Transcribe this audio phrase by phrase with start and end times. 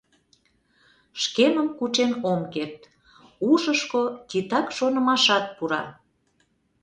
[1.21, 2.81] Шкемым кучен ом керт,
[3.51, 5.83] ушышко титак шонымашат пура.